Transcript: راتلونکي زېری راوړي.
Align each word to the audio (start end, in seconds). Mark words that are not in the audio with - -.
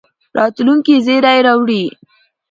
راتلونکي 0.37 0.95
زېری 1.05 1.37
راوړي. 1.47 1.83